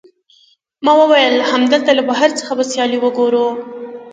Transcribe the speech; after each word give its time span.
ما 0.85 0.93
وویل، 1.01 1.35
همدلته 1.51 1.91
له 1.97 2.03
بهر 2.09 2.29
څخه 2.39 2.51
به 2.57 2.63
سیالۍ 2.71 2.97
وګورو. 3.01 3.47